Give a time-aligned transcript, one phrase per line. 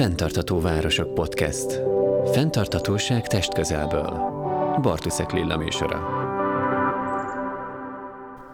[0.00, 1.80] Fentartató Városok Podcast.
[2.32, 4.08] Fentartatóság testközelből.
[4.82, 5.98] Bartuszek Lilla műsora.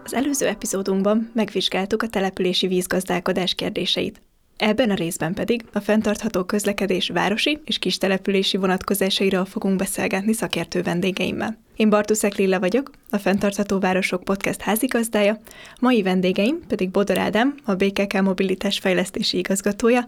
[0.03, 4.21] Az előző epizódunkban megvizsgáltuk a települési vízgazdálkodás kérdéseit.
[4.57, 11.57] Ebben a részben pedig a fenntartható közlekedés városi és kistelepülési vonatkozásairól fogunk beszélgetni szakértő vendégeimmel.
[11.77, 15.39] Én Bartuszek Lilla vagyok, a Fenntartható Városok Podcast házigazdája,
[15.79, 20.07] mai vendégeim pedig Bodor Ádám, a BKK Mobilitás Fejlesztési Igazgatója,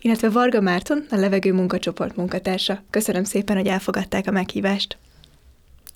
[0.00, 2.82] illetve Varga Márton, a Levegő Munkacsoport munkatársa.
[2.90, 4.98] Köszönöm szépen, hogy elfogadták a meghívást.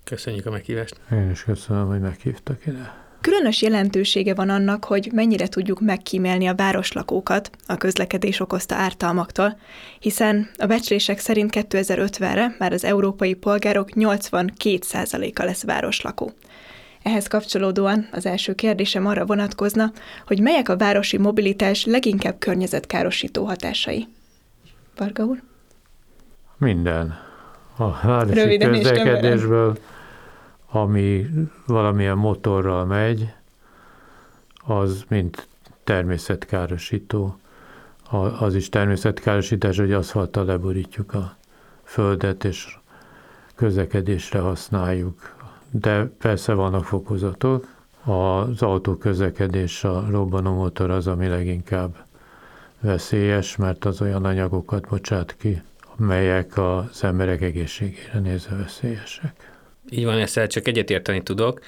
[0.04, 1.00] Köszönjük a meghívást.
[1.12, 3.03] Én is köszönöm, hogy meghívtak ide.
[3.24, 9.58] Különös jelentősége van annak, hogy mennyire tudjuk megkímélni a városlakókat a közlekedés okozta ártalmaktól,
[9.98, 16.32] hiszen a becslések szerint 2050-re már az európai polgárok 82%-a lesz városlakó.
[17.02, 19.92] Ehhez kapcsolódóan az első kérdésem arra vonatkozna,
[20.26, 24.06] hogy melyek a városi mobilitás leginkább környezetkárosító hatásai.
[24.96, 25.42] Varga úr?
[26.58, 27.18] Minden.
[27.76, 29.76] A városi Röviden és közlekedésből,
[30.74, 31.26] ami
[31.66, 33.32] valamilyen motorral megy,
[34.64, 35.46] az mind
[35.84, 37.38] természetkárosító.
[38.38, 41.36] Az is természetkárosítás, hogy aszfalttal leborítjuk a
[41.82, 42.78] földet, és
[43.54, 45.36] közlekedésre használjuk.
[45.70, 47.66] De persze vannak fokozatok.
[48.04, 51.96] Az autóközlekedés, a robbanómotor az, ami leginkább
[52.80, 55.62] veszélyes, mert az olyan anyagokat bocsát ki,
[55.96, 59.53] melyek az emberek egészségére nézve veszélyesek.
[59.90, 61.60] Így van, ezzel csak egyetérteni tudok.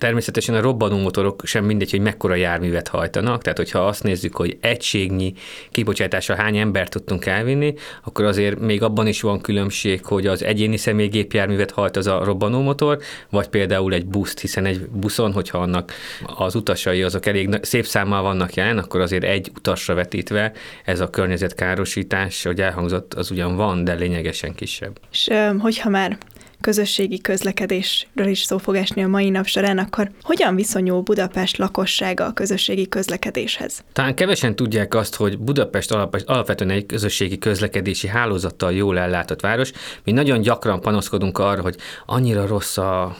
[0.00, 4.58] Természetesen a robbanó motorok sem mindegy, hogy mekkora járművet hajtanak, tehát hogyha azt nézzük, hogy
[4.60, 5.34] egységnyi
[5.70, 10.76] kibocsátásra hány embert tudtunk elvinni, akkor azért még abban is van különbség, hogy az egyéni
[10.76, 12.98] személygépjárművet hajt az a robbanó motor,
[13.30, 15.92] vagy például egy buszt, hiszen egy buszon, hogyha annak
[16.36, 20.52] az utasai azok elég szép számmal vannak jelen, akkor azért egy utasra vetítve
[20.84, 24.98] ez a környezetkárosítás, hogy elhangzott, az ugyan van, de lényegesen kisebb.
[25.10, 26.18] És hogyha már
[26.60, 32.24] közösségi közlekedésről is szó fog esni a mai nap során, akkor hogyan viszonyul Budapest lakossága
[32.24, 33.84] a közösségi közlekedéshez?
[33.92, 39.72] Talán kevesen tudják azt, hogy Budapest alap, alapvetően egy közösségi közlekedési hálózattal jól ellátott város.
[40.04, 41.76] Mi nagyon gyakran panaszkodunk arra, hogy
[42.06, 43.16] annyira rossz a,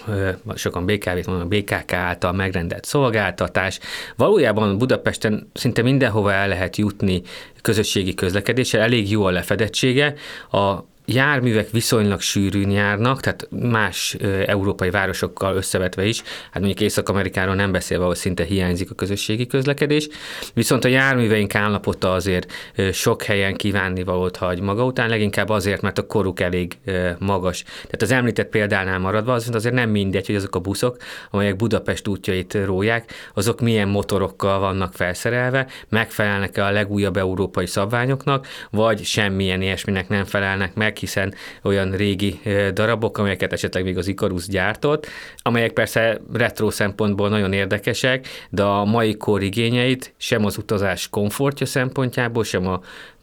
[0.54, 3.78] sokan BKV-t mondanak, BKK által megrendelt szolgáltatás.
[4.16, 7.22] Valójában Budapesten szinte mindenhova el lehet jutni
[7.62, 10.14] közösségi közlekedéssel, elég jó a lefedettsége.
[10.50, 14.16] A járművek viszonylag sűrűn járnak, tehát más
[14.46, 20.08] európai városokkal összevetve is, hát mondjuk Észak-Amerikáról nem beszélve, ahol szinte hiányzik a közösségi közlekedés,
[20.54, 22.52] viszont a járműveink állapota azért
[22.92, 26.78] sok helyen kívánnivalót hagy maga után, leginkább azért, mert a koruk elég
[27.18, 27.62] magas.
[27.62, 30.96] Tehát az említett példánál maradva, az azért nem mindegy, hogy azok a buszok,
[31.30, 39.04] amelyek Budapest útjait róják, azok milyen motorokkal vannak felszerelve, megfelelnek-e a legújabb európai szabványoknak, vagy
[39.04, 44.46] semmilyen ilyesminek nem felelnek meg, hiszen olyan régi ö, darabok, amelyeket esetleg még az Icarus
[44.46, 45.06] gyártott,
[45.36, 51.66] amelyek persze retro szempontból nagyon érdekesek, de a mai kor igényeit sem az utazás komfortja
[51.66, 52.80] szempontjából, sem a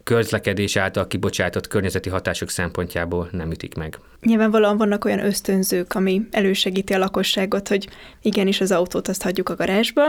[0.07, 3.99] közlekedés által kibocsátott környezeti hatások szempontjából nem ütik meg.
[4.21, 7.87] Nyilvánvalóan vannak olyan ösztönzők, ami elősegíti a lakosságot, hogy
[8.21, 10.03] igenis az autót azt hagyjuk a garázsba,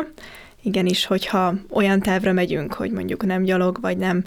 [0.69, 4.25] igenis, hogyha olyan távra megyünk, hogy mondjuk nem gyalog, vagy nem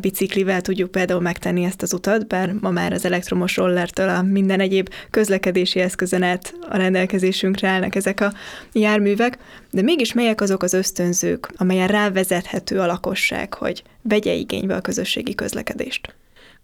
[0.00, 4.60] biciklivel tudjuk például megtenni ezt az utat, bár ma már az elektromos rollertől a minden
[4.60, 8.32] egyéb közlekedési eszközön át a rendelkezésünkre állnak ezek a
[8.72, 9.38] járművek,
[9.70, 15.34] de mégis melyek azok az ösztönzők, amelyen rávezethető a lakosság, hogy vegye igénybe a közösségi
[15.34, 16.14] közlekedést?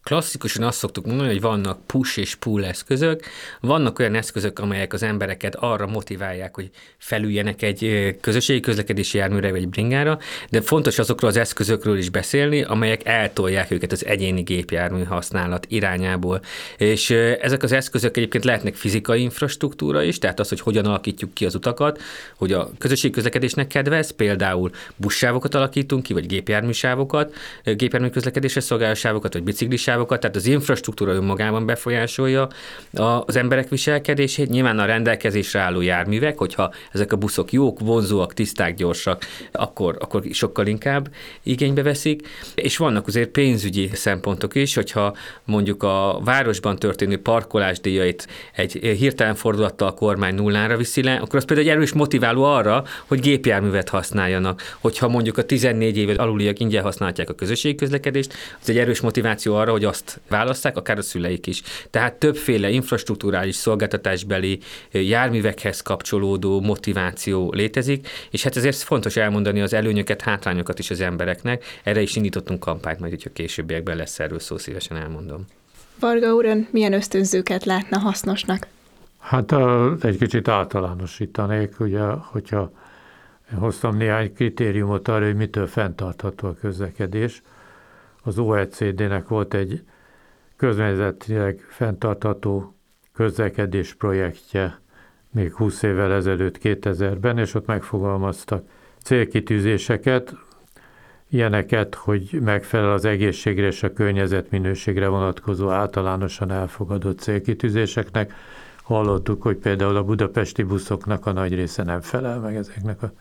[0.04, 3.24] Klasszikusan azt szoktuk mondani, hogy vannak push és pull eszközök,
[3.60, 9.68] vannak olyan eszközök, amelyek az embereket arra motiválják, hogy felüljenek egy közösségi közlekedési járműre vagy
[9.68, 10.18] bringára,
[10.50, 16.40] de fontos azokról az eszközökről is beszélni, amelyek eltolják őket az egyéni gépjármű használat irányából.
[16.78, 17.10] És
[17.40, 21.54] ezek az eszközök egyébként lehetnek fizikai infrastruktúra is, tehát az, hogy hogyan alakítjuk ki az
[21.54, 22.00] utakat,
[22.36, 29.32] hogy a közösségi közlekedésnek kedvez, például buszsávokat alakítunk ki, vagy gépjárműsávokat, gépjármű közlekedésre szolgáló sávokat,
[29.32, 32.48] vagy biciklisávokat, tehát az infrastruktúra önmagában befolyásolja
[33.26, 34.48] az emberek viselkedését.
[34.48, 40.22] Nyilván a rendelkezésre álló járművek, hogyha ezek a buszok jók, vonzóak, tiszták, gyorsak, akkor, akkor
[40.30, 41.08] sokkal inkább
[41.42, 42.28] igénybe veszik.
[42.54, 49.88] És vannak azért pénzügyi szempontok is, hogyha mondjuk a városban történő parkolásdíjait egy hirtelen fordulattal
[49.88, 54.76] a kormány nullára viszi le, akkor az például egy erős motiváló arra, hogy gépjárművet használjanak.
[54.80, 59.54] Hogyha mondjuk a 14 év aluliak ingyen használhatják a közösségi közlekedést, az egy erős motiváció
[59.54, 61.62] arra, hogy vagy azt választák, akár a szüleik is.
[61.90, 64.58] Tehát többféle infrastruktúrális szolgáltatásbeli
[64.90, 71.64] járművekhez kapcsolódó motiváció létezik, és hát ezért fontos elmondani az előnyöket, hátrányokat is az embereknek.
[71.82, 75.44] Erre is indítottunk kampányt, majd hogyha későbbiekben lesz erről szó, szívesen elmondom.
[76.00, 78.66] Varga úr, milyen ösztönzőket látna hasznosnak?
[79.18, 82.72] Hát a, egy kicsit általánosítanék, ugye, hogyha
[83.58, 87.42] hoztam néhány kritériumot arra, hogy mitől fenntartható a közlekedés.
[88.26, 89.82] Az OECD-nek volt egy
[90.56, 92.74] közmegyzetileg fenntartható
[93.12, 94.78] közlekedés projektje
[95.30, 98.64] még 20 évvel ezelőtt, 2000-ben, és ott megfogalmaztak
[99.02, 100.34] célkitűzéseket,
[101.28, 108.32] ilyeneket, hogy megfelel az egészségre és a környezetminőségre vonatkozó általánosan elfogadott célkitűzéseknek.
[108.82, 113.12] Hallottuk, hogy például a budapesti buszoknak a nagy része nem felel meg ezeknek a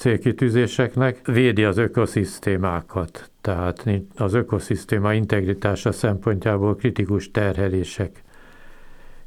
[0.00, 3.84] célkitűzéseknek, védi az ökoszisztémákat, tehát
[4.16, 8.22] az ökoszisztéma integritása szempontjából kritikus terhelések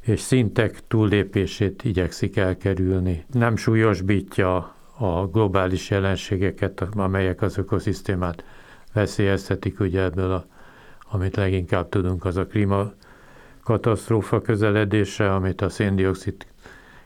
[0.00, 3.24] és szintek túllépését igyekszik elkerülni.
[3.32, 8.44] Nem súlyosbítja a globális jelenségeket, amelyek az ökoszisztémát
[8.92, 10.46] veszélyeztetik, ugye ebből, a,
[11.10, 12.92] amit leginkább tudunk, az a klíma
[13.62, 16.46] katasztrófa közeledése, amit a széndiokszid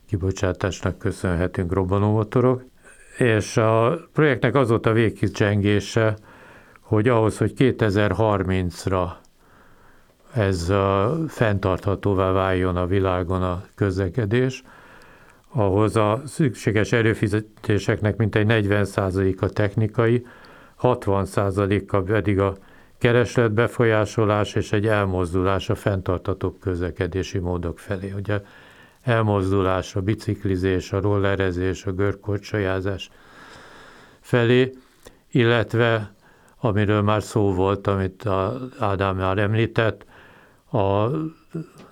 [0.07, 2.63] kibocsátásnak köszönhetünk robbanómotorok.
[3.19, 6.17] És a projektnek az volt a végkicsengése,
[6.81, 9.11] hogy ahhoz, hogy 2030-ra
[10.35, 10.73] ez
[11.29, 14.63] fenntarthatóvá váljon a világon a közlekedés,
[15.49, 20.27] ahhoz a szükséges erőfizetéseknek mintegy 40%-a technikai,
[20.83, 22.57] 60%-a pedig a
[22.99, 28.13] kereslet befolyásolás és egy elmozdulás a fenntartatóbb közlekedési módok felé.
[28.17, 28.41] Ugye
[29.09, 33.11] elmozdulás, a biciklizés, a rollerezés, a görkorcsolyázás
[34.21, 34.73] felé,
[35.31, 36.13] illetve
[36.61, 40.05] amiről már szó volt, amit a Ádám már említett,
[40.73, 41.11] a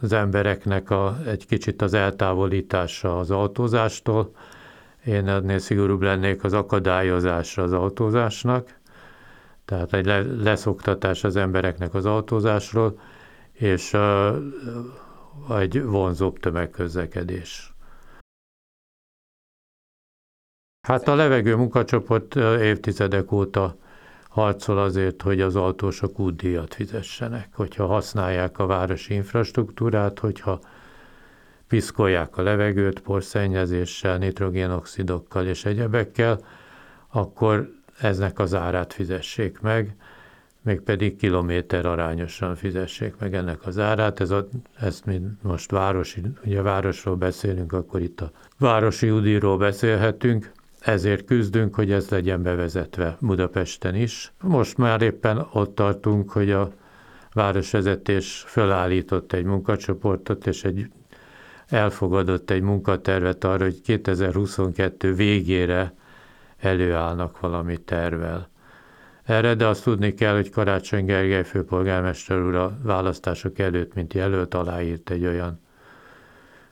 [0.01, 4.31] az embereknek a, egy kicsit az eltávolítása az autózástól.
[5.05, 8.79] Én ennél szigorúbb lennék az akadályozásra az autózásnak,
[9.65, 10.07] tehát egy
[10.43, 13.01] leszoktatás az embereknek az autózásról,
[13.53, 14.37] és uh,
[15.51, 17.75] egy vonzóbb tömegközlekedés.
[20.87, 23.77] Hát a levegő munkacsoport évtizedek óta
[24.29, 30.61] harcol azért, hogy az autósok útdíjat fizessenek, hogyha használják a városi infrastruktúrát, hogyha
[31.69, 36.39] piszkolják a levegőt porszennyezéssel, nitrogénoxidokkal és egyebekkel,
[37.09, 39.97] akkor eznek az árát fizessék meg,
[40.67, 44.21] mégpedig kilométer arányosan fizessék meg ennek az árát.
[44.21, 44.49] Ez a,
[44.81, 51.75] ezt mi most városi, ugye városról beszélünk, akkor itt a városi udíról beszélhetünk ezért küzdünk,
[51.75, 54.33] hogy ez legyen bevezetve Budapesten is.
[54.43, 56.73] Most már éppen ott tartunk, hogy a
[57.33, 60.91] városvezetés fölállított egy munkacsoportot, és egy
[61.67, 65.95] elfogadott egy munkatervet arra, hogy 2022 végére
[66.59, 68.49] előállnak valami tervel.
[69.27, 74.55] Erre, de azt tudni kell, hogy Karácsony Gergely főpolgármester úr a választások előtt, mint jelölt,
[74.55, 75.61] aláírt egy olyan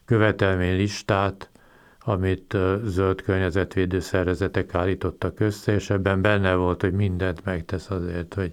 [0.04, 1.50] követelménylistát,
[1.98, 8.52] amit zöld környezetvédő szervezetek állítottak össze, és ebben benne volt, hogy mindent megtesz azért, hogy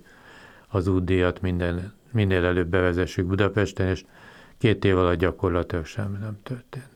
[0.68, 4.04] az útdíjat minden, minél előbb bevezessük Budapesten, és
[4.58, 6.91] két év alatt gyakorlatilag semmi nem történt.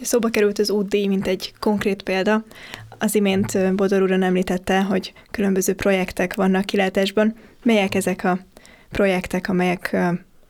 [0.00, 2.44] Szóba került az útdíj, mint egy konkrét példa.
[2.98, 7.34] Az imént Bodor úr említette, hogy különböző projektek vannak kilátásban.
[7.62, 8.38] Melyek ezek a
[8.90, 9.96] projektek, amelyek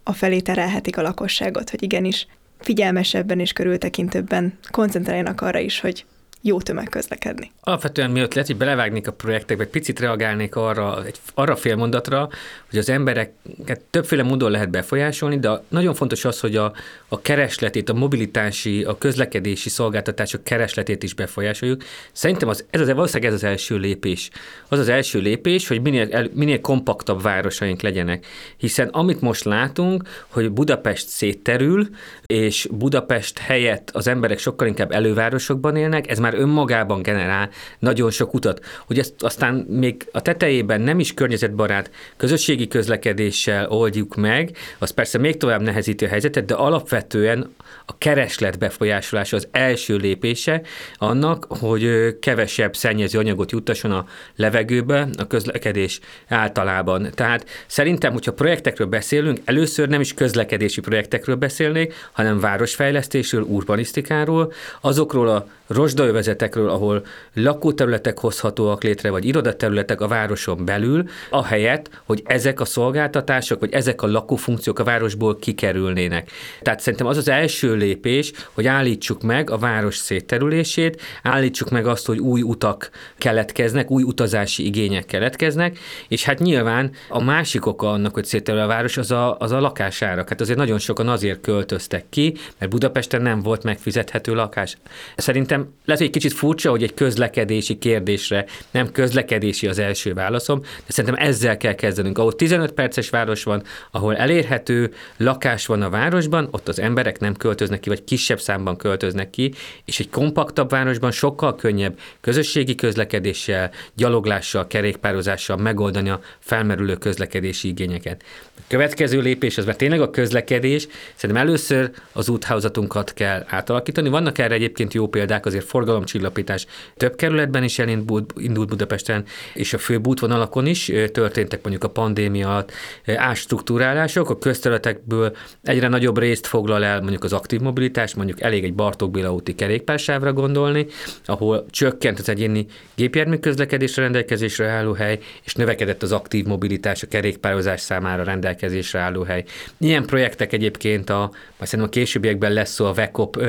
[0.03, 2.27] a felé terelhetik a lakosságot, hogy igenis
[2.59, 6.05] figyelmesebben és körültekintőbben koncentráljanak arra is, hogy
[6.47, 7.51] jó tömegközlekedni.
[7.61, 12.29] Alapvetően miatt lehet, hogy belevágnék a projektekbe, picit reagálnék arra, egy, arra félmondatra,
[12.71, 16.73] hogy az embereket többféle módon lehet befolyásolni, de nagyon fontos az, hogy a,
[17.09, 21.83] a keresletét, a mobilitási, a közlekedési szolgáltatások keresletét is befolyásoljuk.
[22.13, 24.31] Szerintem az, ez az, valószínűleg ez az első lépés.
[24.69, 28.27] Az az első lépés, hogy minél, el, minél kompaktabb városaink legyenek.
[28.57, 31.89] Hiszen amit most látunk, hogy Budapest szétterül,
[32.27, 38.35] és Budapest helyett az emberek sokkal inkább elővárosokban élnek, ez már önmagában generál nagyon sok
[38.35, 38.65] utat.
[38.87, 45.19] Hogy ezt aztán még a tetejében nem is környezetbarát közösségi közlekedéssel oldjuk meg, az persze
[45.19, 47.55] még tovább nehezíti a helyzetet, de alapvetően
[47.87, 50.63] a kereslet befolyásolása az első lépése
[50.97, 57.09] annak, hogy kevesebb szennyező anyagot juttasson a levegőbe a közlekedés általában.
[57.15, 65.29] Tehát szerintem, hogyha projektekről beszélünk, először nem is közlekedési projektekről beszélnék, hanem városfejlesztésről, urbanisztikáról, azokról
[65.29, 72.65] a rozsdaövezetekről, ahol lakóterületek hozhatóak létre, vagy irodaterületek a városon belül, ahelyett, hogy ezek a
[72.65, 76.31] szolgáltatások, vagy ezek a lakófunkciók a városból kikerülnének.
[76.63, 82.07] Tehát szerintem az az első lépés, hogy állítsuk meg a város szétterülését, állítsuk meg azt,
[82.07, 88.15] hogy új utak keletkeznek, új utazási igények keletkeznek, és hát nyilván a másik oka annak,
[88.15, 90.29] hogy szétterül a város, az a, az a lakásárak.
[90.29, 94.77] Hát azért nagyon sokan azért költöztek ki, mert Budapesten nem volt megfizethető lakás.
[95.17, 100.61] Szerintem lehet, hogy egy kicsit furcsa, hogy egy közlekedési kérdésre nem közlekedési az első válaszom,
[100.61, 102.19] de szerintem ezzel kell kezdenünk.
[102.19, 107.35] Ahol 15 perces város van, ahol elérhető lakás van a városban, ott az emberek nem
[107.35, 109.53] költöznek ki, vagy kisebb számban költöznek ki,
[109.85, 118.23] és egy kompaktabb városban sokkal könnyebb közösségi közlekedéssel, gyaloglással, kerékpározással megoldani a felmerülő közlekedési igényeket.
[118.69, 124.09] Következő lépés az, mert tényleg a közlekedés, szerintem először az úthálózatunkat kell átalakítani.
[124.09, 129.79] Vannak erre egyébként jó példák, azért forgalomcsillapítás több kerületben is elindult indult Budapesten, és a
[129.79, 132.73] főbb útvonalakon is történtek mondjuk a pandémia alatt
[133.07, 138.75] ástruktúrálások, a közterületekből egyre nagyobb részt foglal el mondjuk az aktív mobilitás, mondjuk elég egy
[138.75, 140.87] Bartók Béla úti kerékpársávra gondolni,
[141.25, 147.07] ahol csökkent az egyéni gépjármű közlekedésre rendelkezésre álló hely, és növekedett az aktív mobilitás, a
[147.07, 148.46] kerékpározás számára rendelkezésre
[148.93, 149.45] álló hely.
[149.79, 153.45] Ilyen projektek egyébként a, majd szerintem a későbbiekben lesz szó a VECOP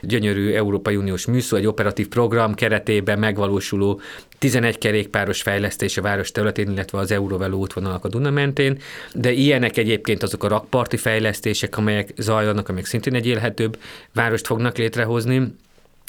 [0.00, 4.00] gyönyörű Európai Uniós műszó, egy operatív program keretében megvalósuló
[4.38, 8.78] 11 kerékpáros fejlesztés a város területén, illetve az Euróveló útvonalak a Duna mentén,
[9.14, 13.78] de ilyenek egyébként azok a rakparti fejlesztések, amelyek zajlanak, amelyek szintén egy élhetőbb
[14.12, 15.54] várost fognak létrehozni,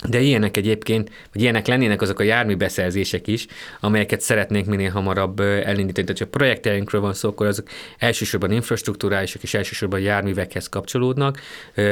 [0.03, 3.45] de ilyenek egyébként, vagy ilyenek lennének azok a járműbeszerzések is,
[3.79, 6.07] amelyeket szeretnénk minél hamarabb elindítani.
[6.07, 11.39] Tehát, ha projektjeinkről van szó, akkor azok elsősorban infrastruktúrálisak és elsősorban járművekhez kapcsolódnak.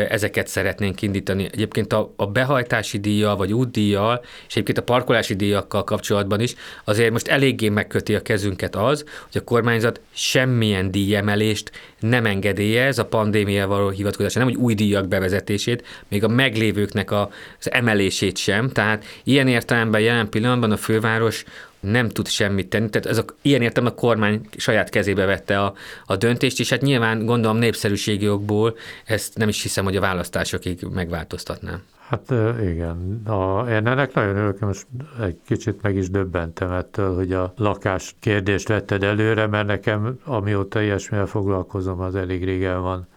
[0.09, 1.49] Ezeket szeretnénk indítani.
[1.51, 7.11] Egyébként a, a behajtási díjjal, vagy útdíjjal, és egyébként a parkolási díjakkal kapcsolatban is azért
[7.11, 11.71] most eléggé megköti a kezünket az, hogy a kormányzat semmilyen díjemelést
[12.09, 17.71] nem engedélyez a pandémia való hivatkozásra, nem hogy új díjak bevezetését, még a meglévőknek az
[17.71, 18.69] emelését sem.
[18.69, 21.43] Tehát ilyen értelemben jelen pillanatban a főváros
[21.83, 22.89] nem tud semmit tenni.
[22.89, 25.73] Tehát ez a, ilyen értem a kormány saját kezébe vette a,
[26.05, 28.75] a döntést, és hát nyilván gondolom népszerűségi okból
[29.05, 31.79] ezt nem is hiszem, hogy a választásokig megváltoztatná.
[32.07, 34.85] Hát igen, a, én ennek nagyon örülök, most
[35.21, 40.81] egy kicsit meg is döbbentem ettől, hogy a lakás kérdést vetted előre, mert nekem amióta
[40.81, 43.07] ilyesmivel foglalkozom, az elég régen van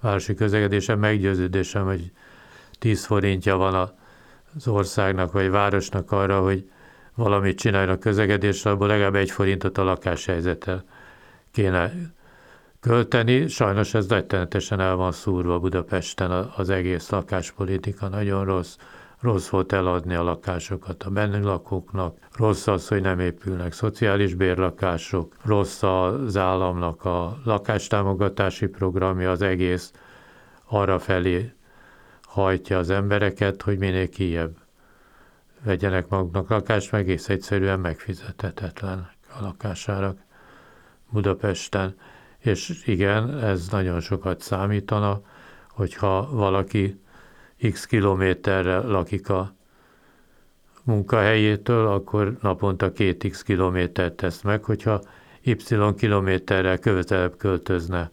[0.00, 2.10] városi közlekedésem, meggyőződésem, hogy
[2.78, 3.92] 10 forintja van
[4.56, 6.70] az országnak vagy városnak arra, hogy
[7.14, 10.84] valamit csináljanak közlekedésre, abból legalább egy forintot a lakáshelyzettel
[11.52, 11.92] kéne
[12.80, 13.48] költeni.
[13.48, 18.76] Sajnos ez rettenetesen el van szúrva Budapesten az egész lakáspolitika, nagyon rossz.
[19.20, 25.34] Rossz volt eladni a lakásokat a bennünk lakóknak, rossz az, hogy nem épülnek szociális bérlakások,
[25.44, 29.92] rossz az államnak a lakástámogatási programja, az egész
[30.64, 31.52] arra felé
[32.22, 34.63] hajtja az embereket, hogy minél kijebb
[35.64, 40.18] vegyenek maguknak lakást, meg egész egyszerűen megfizethetetlen a lakásárak
[41.10, 41.96] Budapesten.
[42.38, 45.20] És igen, ez nagyon sokat számítana,
[45.70, 47.00] hogyha valaki
[47.72, 49.54] x kilométerre lakik a
[50.82, 55.00] munkahelyétől, akkor naponta két x kilométert tesz meg, hogyha
[55.40, 55.56] y
[55.96, 58.10] kilométerrel közelebb költözne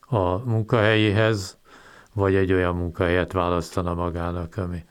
[0.00, 1.58] a munkahelyéhez,
[2.14, 4.84] vagy egy olyan munkahelyet választana magának, ami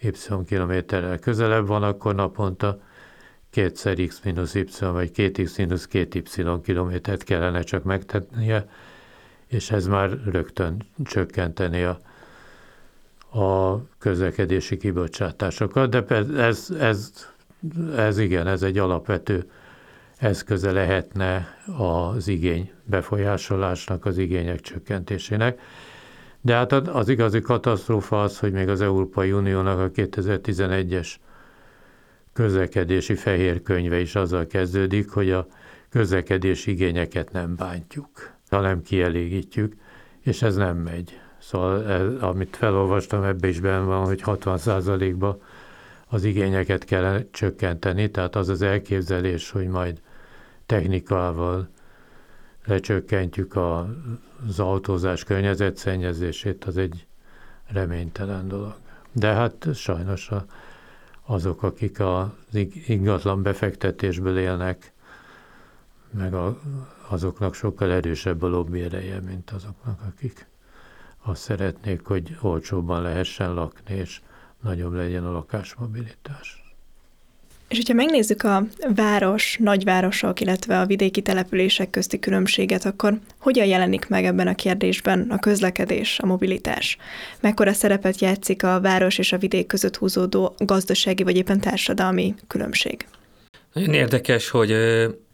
[0.00, 2.80] y kilométerrel közelebb van, akkor naponta
[3.50, 6.22] kétszer x minusz y, vagy két x minusz két y
[6.62, 8.68] kilométert kellene csak megtennie,
[9.46, 11.98] és ez már rögtön csökkenteni a,
[13.40, 16.04] a közlekedési kibocsátásokat, de
[16.42, 17.12] ez, ez,
[17.96, 19.50] ez igen, ez egy alapvető
[20.18, 25.60] eszköze lehetne az igény befolyásolásnak, az igények csökkentésének.
[26.40, 31.14] De hát az igazi katasztrófa az, hogy még az Európai Uniónak a 2011-es
[32.32, 35.46] közlekedési fehér könyve is azzal kezdődik, hogy a
[35.88, 39.72] közlekedési igényeket nem bántjuk, hanem kielégítjük,
[40.20, 41.20] és ez nem megy.
[41.38, 45.38] Szóval ez, amit felolvastam, ebbe is benne van, hogy 60%-ba
[46.08, 50.00] az igényeket kell csökkenteni, tehát az az elképzelés, hogy majd
[50.66, 51.68] technikával
[52.66, 53.94] lecsökkentjük a,
[54.46, 57.06] az autózás környezetszennyezését, az egy
[57.66, 58.74] reménytelen dolog.
[59.12, 60.44] De hát sajnos a,
[61.26, 62.26] azok, akik az
[62.86, 64.92] ingatlan befektetésből élnek,
[66.10, 66.34] meg
[67.08, 70.48] azoknak sokkal erősebb a lobby ereje, mint azoknak, akik
[71.22, 74.20] azt szeretnék, hogy olcsóbban lehessen lakni, és
[74.60, 76.57] nagyobb legyen a lakásmobilitás.
[77.68, 84.08] És hogyha megnézzük a város, nagyvárosok, illetve a vidéki települések közti különbséget, akkor hogyan jelenik
[84.08, 86.96] meg ebben a kérdésben a közlekedés, a mobilitás?
[87.40, 93.06] Mekkora szerepet játszik a város és a vidék között húzódó gazdasági vagy éppen társadalmi különbség?
[93.72, 94.70] Nagyon érdekes, hogy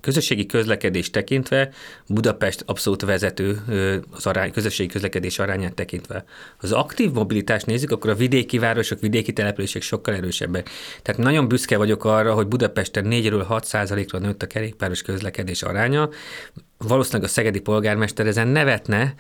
[0.05, 1.71] közösségi közlekedés tekintve
[2.09, 3.63] Budapest abszolút vezető
[4.11, 6.25] az arány, közösségi közlekedés arányát tekintve.
[6.61, 10.71] Az aktív mobilitást nézzük, akkor a vidéki városok, vidéki települések sokkal erősebbek.
[11.03, 13.71] Tehát nagyon büszke vagyok arra, hogy Budapesten 4-ről 6
[14.11, 16.09] ra nőtt a kerékpáros közlekedés aránya,
[16.79, 19.15] valószínűleg a szegedi polgármester ezen nevetne,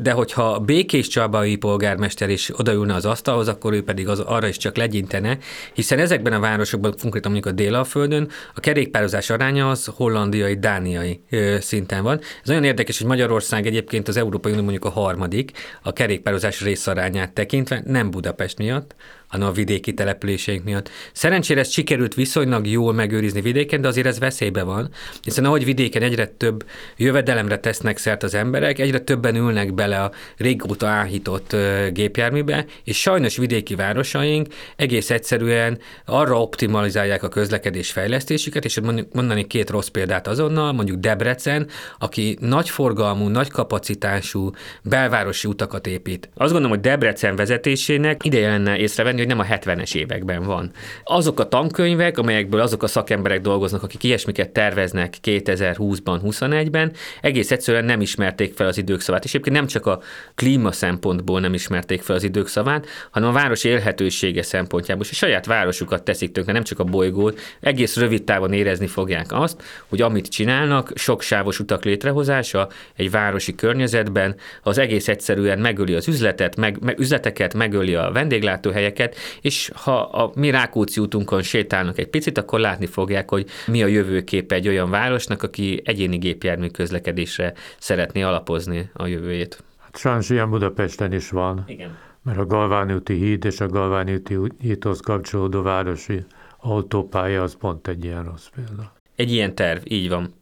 [0.00, 4.56] de hogyha Békés Csabai polgármester is odaülne az asztalhoz, akkor ő pedig az, arra is
[4.56, 5.38] csak legyintene,
[5.72, 11.20] hiszen ezekben a városokban, konkrétan mondjuk a Délalföldön, a kerékpározás aránya az hollandiai, dániai
[11.60, 12.18] szinten van.
[12.18, 15.50] Ez nagyon érdekes, hogy Magyarország egyébként az Európai Unió mondjuk a harmadik,
[15.82, 18.94] a kerékpározás részarányát tekintve, nem Budapest miatt,
[19.42, 20.90] a vidéki településeink miatt.
[21.12, 24.90] Szerencsére ezt sikerült viszonylag jól megőrizni vidéken, de azért ez veszélybe van,
[25.22, 26.64] hiszen ahogy vidéken egyre több
[26.96, 31.56] jövedelemre tesznek szert az emberek, egyre többen ülnek bele a régóta áhított
[31.92, 38.80] gépjárműbe, és sajnos vidéki városaink egész egyszerűen arra optimalizálják a közlekedés fejlesztésüket, és
[39.12, 44.50] mondani két rossz példát azonnal, mondjuk Debrecen, aki nagy forgalmú, nagy kapacitású
[44.82, 46.28] belvárosi utakat épít.
[46.34, 50.70] Azt gondolom, hogy Debrecen vezetésének ideje lenne észrevenni, hogy nem a 70-es években van.
[51.04, 57.84] Azok a tankönyvek, amelyekből azok a szakemberek dolgoznak, akik ilyesmiket terveznek 2020-ban, 21-ben, egész egyszerűen
[57.84, 59.24] nem ismerték fel az idők szavát.
[59.24, 60.00] És egyébként nem csak a
[60.34, 65.04] klíma szempontból nem ismerték fel az idők szavát, hanem a város élhetősége szempontjából.
[65.04, 69.26] És a saját városukat teszik tönkre, nem csak a bolygót, egész rövid távon érezni fogják
[69.32, 75.94] azt, hogy amit csinálnak, sok sávos utak létrehozása egy városi környezetben, az egész egyszerűen megöli
[75.94, 81.98] az üzletet, meg, meg üzleteket, megöli a vendéglátóhelyeket, és ha a mi Rákóczi útunkon sétálnak
[81.98, 86.68] egy picit, akkor látni fogják, hogy mi a jövőkép egy olyan városnak, aki egyéni gépjármű
[86.68, 89.64] közlekedésre szeretné alapozni a jövőjét.
[89.78, 91.64] Hát sajnos ilyen Budapesten is van.
[91.66, 91.96] Igen.
[92.22, 96.24] Mert a Galváni úti híd és a Galváni úti hídhoz kapcsolódó városi
[96.60, 98.92] autópálya az pont egy ilyen rossz példa.
[99.16, 100.34] Egy ilyen terv, így van.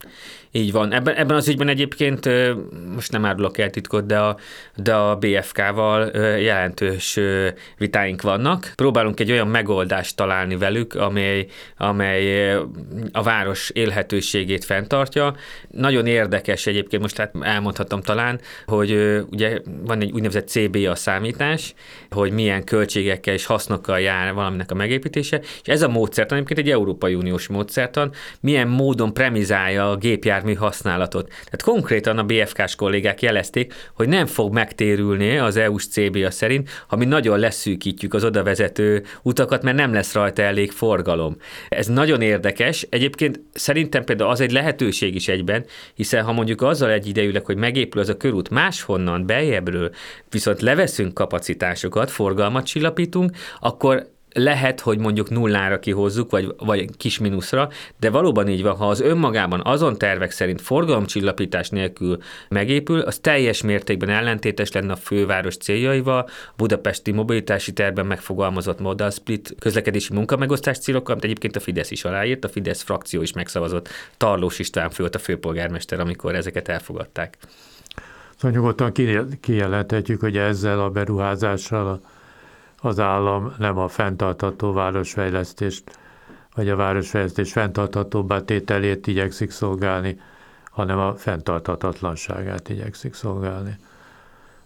[0.55, 0.93] Így van.
[0.93, 2.29] Ebben, ebben az ügyben egyébként,
[2.95, 4.37] most nem árulok el titkot, de a,
[4.77, 6.07] de a BFK-val
[6.39, 7.19] jelentős
[7.79, 8.73] vitáink vannak.
[8.75, 12.55] Próbálunk egy olyan megoldást találni velük, amely, amely
[13.13, 15.35] a város élhetőségét fenntartja.
[15.71, 21.75] Nagyon érdekes egyébként, most hát elmondhatom talán, hogy ugye van egy úgynevezett CBA számítás,
[22.11, 26.71] hogy milyen költségekkel és hasznokkal jár valaminek a megépítése, és ez a módszertan egyébként egy
[26.71, 31.29] Európai Uniós módszertan, milyen módon premizálja a gépjár jármű használatot.
[31.29, 36.97] Tehát konkrétan a BFK-s kollégák jelezték, hogy nem fog megtérülni az EU-s CBA szerint, ha
[36.97, 41.37] mi nagyon leszűkítjük az odavezető utakat, mert nem lesz rajta elég forgalom.
[41.69, 42.87] Ez nagyon érdekes.
[42.91, 48.01] Egyébként szerintem például az egy lehetőség is egyben, hiszen ha mondjuk azzal egyidejűleg, hogy megépül
[48.01, 49.91] az a körút máshonnan, beljebbről,
[50.31, 57.69] viszont leveszünk kapacitásokat, forgalmat csillapítunk, akkor lehet, hogy mondjuk nullára kihozzuk, vagy, vagy kis mínuszra,
[58.01, 62.19] de valóban így van, ha az önmagában azon tervek szerint forgalomcsillapítás nélkül
[62.49, 69.55] megépül, az teljes mértékben ellentétes lenne a főváros céljaival, budapesti mobilitási tervben megfogalmazott modal split
[69.59, 73.89] közlekedési munkamegosztás célokkal, amit egyébként a Fidesz is aláírt, a Fidesz frakció is megszavazott.
[74.17, 77.39] Tarlós István fő a főpolgármester, amikor ezeket elfogadták.
[78.37, 78.93] Szóval nyugodtan
[79.41, 82.01] kijelenthetjük, hogy ezzel a beruházással a
[82.85, 85.99] az állam nem a fenntartató városfejlesztést,
[86.55, 90.21] vagy a városfejlesztés fenntartatóbbá tételét igyekszik szolgálni,
[90.71, 93.77] hanem a fenntartatatlanságát igyekszik szolgálni.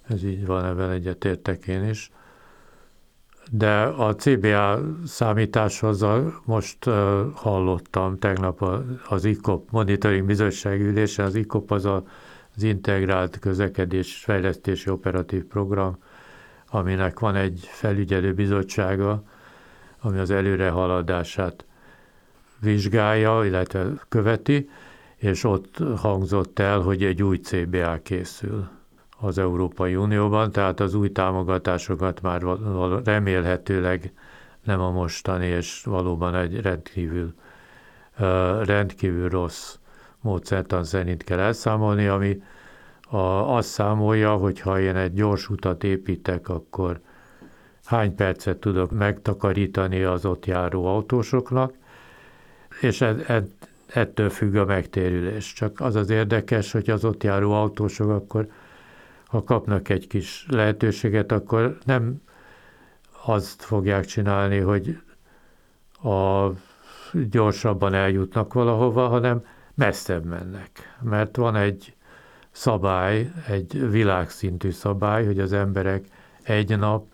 [0.08, 2.10] Ez így van, ebben egyetértek én is.
[3.50, 6.04] De a CBA számításhoz
[6.44, 6.84] most
[7.34, 8.64] hallottam tegnap
[9.08, 15.98] az ICOP monitoring bizottság ülésen, az ICOP az az integrált közlekedés fejlesztési operatív program,
[16.70, 19.22] aminek van egy felügyelő bizottsága,
[20.00, 21.64] ami az előrehaladását
[22.60, 24.68] vizsgálja, illetve követi,
[25.16, 28.68] és ott hangzott el, hogy egy új CBA készül
[29.18, 32.42] az Európai Unióban, tehát az új támogatásokat már
[33.04, 34.12] remélhetőleg
[34.62, 37.34] nem a mostani, és valóban egy rendkívül,
[38.64, 39.76] rendkívül rossz
[40.20, 42.42] módszertan szerint kell elszámolni, ami
[43.08, 43.16] a,
[43.56, 47.00] azt számolja, hogy ha én egy gyors utat építek, akkor
[47.84, 51.74] hány percet tudok megtakarítani az ott járó autósoknak,
[52.80, 53.48] és ed, ed,
[53.86, 55.52] ettől függ a megtérülés.
[55.52, 58.48] Csak az az érdekes, hogy az ott járó autósok akkor,
[59.26, 62.22] ha kapnak egy kis lehetőséget, akkor nem
[63.24, 64.98] azt fogják csinálni, hogy
[66.02, 66.50] a
[67.30, 70.70] gyorsabban eljutnak valahova, hanem messzebb mennek.
[71.02, 71.95] Mert van egy
[72.56, 76.04] szabály, egy világszintű szabály, hogy az emberek
[76.42, 77.04] egy nap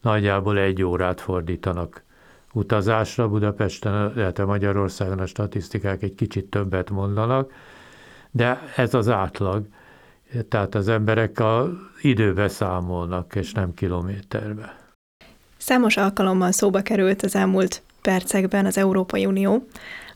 [0.00, 2.02] nagyjából egy órát fordítanak
[2.52, 3.28] utazásra.
[3.28, 7.52] Budapesten, illetve Magyarországon a statisztikák egy kicsit többet mondanak,
[8.30, 9.66] de ez az átlag.
[10.48, 11.70] Tehát az emberek a
[12.02, 14.76] időbe számolnak, és nem kilométerbe.
[15.56, 19.66] Számos alkalommal szóba került az elmúlt percekben az Európai Unió.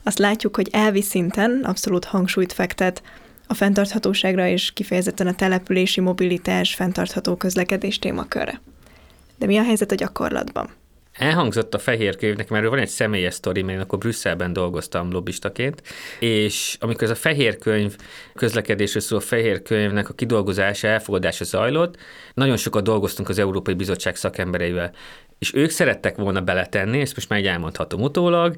[0.03, 3.01] Azt látjuk, hogy elvi szinten abszolút hangsúlyt fektet
[3.47, 8.61] a fenntarthatóságra és kifejezetten a települési mobilitás, fenntartható közlekedés témakörre.
[9.37, 10.69] De mi a helyzet a gyakorlatban?
[11.17, 15.81] Elhangzott a fehér könyvnek, mert van egy személyes sztori, mert én akkor Brüsszelben dolgoztam lobbistaként,
[16.19, 17.95] és amikor ez a fehér könyv
[18.33, 21.97] közlekedésről szóló fehér könyvnek a kidolgozása, elfogadása zajlott,
[22.33, 24.91] nagyon sokat dolgoztunk az Európai Bizottság szakembereivel
[25.45, 28.55] és ők szerettek volna beletenni, ezt most már így elmondhatom utólag,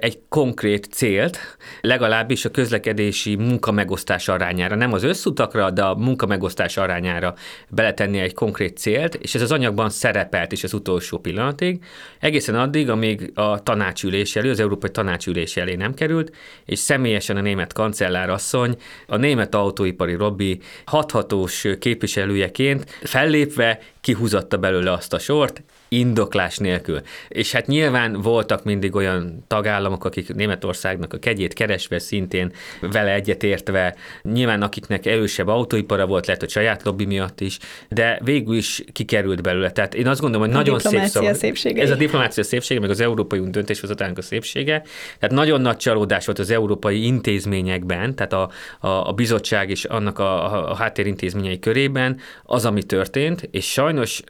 [0.00, 1.38] egy konkrét célt,
[1.80, 7.34] legalábbis a közlekedési munkamegosztás arányára, nem az összutakra, de a munkamegosztás arányára
[7.68, 11.84] beletenni egy konkrét célt, és ez az anyagban szerepelt is az utolsó pillanatig,
[12.20, 17.40] egészen addig, amíg a tanácsülés elé, az Európai Tanácsülés elé nem került, és személyesen a
[17.40, 26.58] német kancellárasszony, a német autóipari lobby hathatós képviselőjeként fellépve kihúzatta belőle azt a sort, indoklás
[26.58, 27.00] nélkül.
[27.28, 33.94] És hát nyilván voltak mindig olyan tagállamok, akik Németországnak a kegyét keresve szintén vele egyetértve,
[34.22, 39.42] nyilván akiknek erősebb autóipara volt, lehet, hogy saját lobby miatt is, de végül is kikerült
[39.42, 39.70] belőle.
[39.70, 41.28] Tehát én azt gondolom, hogy a nagyon szép szava.
[41.80, 44.82] Ez a diplomácia szépsége, meg az Európai Unió döntéshozatának a szépsége.
[45.18, 48.50] Tehát nagyon nagy csalódás volt az európai intézményekben, tehát a,
[48.80, 54.22] a, a bizottság és annak a, a, a háttérintézményei körében az, ami történt, és sajnos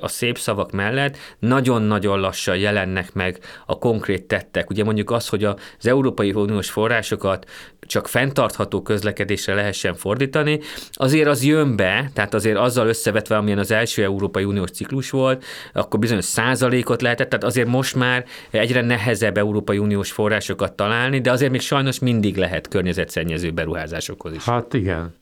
[0.00, 4.70] a szép szavak mellett mellett nagyon-nagyon lassan jelennek meg a konkrét tettek.
[4.70, 7.46] Ugye mondjuk az, hogy az Európai Uniós forrásokat
[7.80, 10.60] csak fenntartható közlekedésre lehessen fordítani,
[10.92, 15.44] azért az jön be, tehát azért azzal összevetve, amilyen az első Európai Uniós ciklus volt,
[15.72, 21.30] akkor bizonyos százalékot lehetett, tehát azért most már egyre nehezebb Európai Uniós forrásokat találni, de
[21.30, 24.44] azért még sajnos mindig lehet környezetszennyező beruházásokhoz is.
[24.44, 25.14] Hát igen,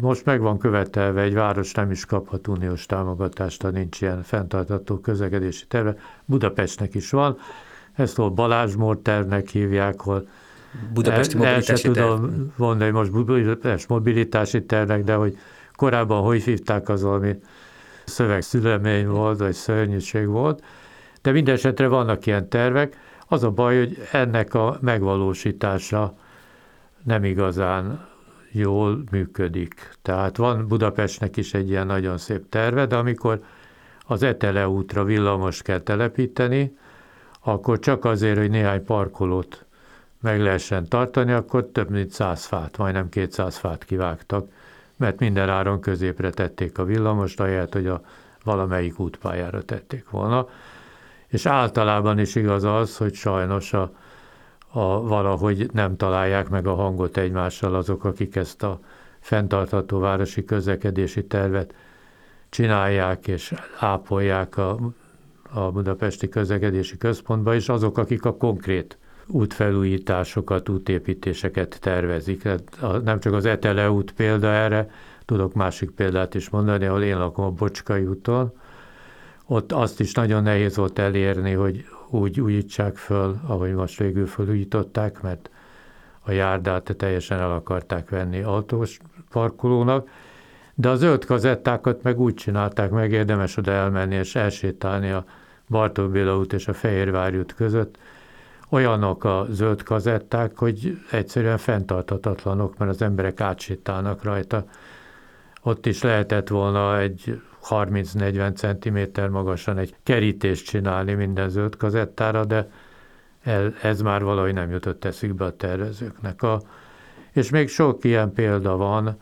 [0.00, 5.00] most meg van követelve, egy város nem is kaphat uniós támogatást, ha nincs ilyen fenntartható
[5.20, 5.96] közlekedési terve.
[6.24, 7.38] Budapestnek is van,
[7.92, 10.28] ezt a Balázs tervnek hívják, hol
[10.92, 15.38] Budapesti mobilitási el sem tudom mondani most Budapest mobilitási tervnek, de hogy
[15.74, 17.36] korábban hogy hívták az valami
[18.04, 20.64] szövegszülemény volt, vagy szörnyűség volt,
[21.22, 22.96] de minden esetre vannak ilyen tervek.
[23.26, 26.14] Az a baj, hogy ennek a megvalósítása
[27.04, 28.08] nem igazán
[28.50, 29.90] jól működik.
[30.02, 33.42] Tehát van Budapestnek is egy ilyen nagyon szép terve, de amikor
[34.10, 36.76] az Etele útra villamos kell telepíteni,
[37.40, 39.64] akkor csak azért, hogy néhány parkolót
[40.20, 44.48] meg lehessen tartani, akkor több mint száz fát, majdnem 200 fát kivágtak,
[44.96, 48.02] mert minden áron középre tették a villamost, ahelyett, hogy a
[48.44, 50.48] valamelyik útpályára tették volna.
[51.26, 53.92] És általában is igaz az, hogy sajnos a,
[54.70, 58.80] a, valahogy nem találják meg a hangot egymással azok, akik ezt a
[59.20, 61.74] fenntartható városi közlekedési tervet
[62.50, 64.78] csinálják és ápolják a,
[65.52, 72.42] a budapesti közlekedési központba, és azok, akik a konkrét útfelújításokat, útépítéseket tervezik.
[72.42, 74.90] Hát nem csak az Etele út példa erre,
[75.24, 78.52] tudok másik példát is mondani, ahol én lakom a Bocskai úton.
[79.46, 85.20] Ott azt is nagyon nehéz volt elérni, hogy úgy újítsák föl, ahogy most végül fölújították,
[85.20, 85.50] mert
[86.20, 88.98] a járdát teljesen el akarták venni autós
[89.30, 90.08] parkolónak,
[90.80, 95.24] de a zöld kazettákat meg úgy csinálták meg, érdemes oda elmenni és elsétálni a
[95.68, 97.98] Bartók Béla út és a Fehérvár út között,
[98.70, 104.64] olyanok a zöld kazetták, hogy egyszerűen fenntarthatatlanok, mert az emberek átsétálnak rajta.
[105.62, 112.70] Ott is lehetett volna egy 30-40 cm magasan egy kerítést csinálni minden zöld kazettára, de
[113.82, 116.42] ez már valahogy nem jutott eszükbe a tervezőknek.
[116.42, 116.60] A,
[117.32, 119.18] és még sok ilyen példa van,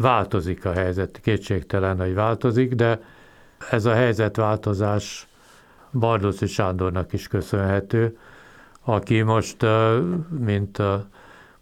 [0.00, 3.00] változik a helyzet, kétségtelen, hogy változik, de
[3.70, 5.26] ez a helyzetváltozás
[5.92, 8.18] Bardoszi Sándornak is köszönhető,
[8.84, 9.66] aki most,
[10.38, 11.06] mint a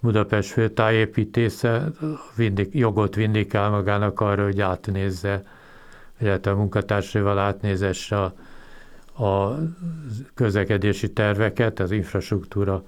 [0.01, 1.88] Budapest főtájépítésze,
[2.37, 5.42] vindik, jogot vindikál magának arra, hogy átnézze,
[6.20, 8.35] illetve a munkatársaival átnézesse a,
[9.24, 9.59] a
[10.35, 12.83] közlekedési terveket, az infrastruktúra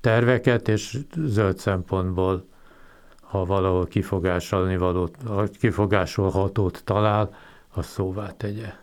[0.00, 2.44] terveket, és zöld szempontból,
[3.26, 5.16] ha valahol kifogásolni valót,
[5.60, 7.34] kifogásolhatót talál,
[7.74, 8.82] azt szóvá tegye.